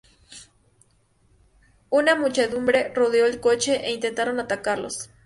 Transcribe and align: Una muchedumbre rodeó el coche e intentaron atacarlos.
Una 1.91 2.15
muchedumbre 2.15 2.91
rodeó 2.95 3.27
el 3.27 3.39
coche 3.39 3.85
e 3.85 3.91
intentaron 3.93 4.39
atacarlos. 4.39 5.11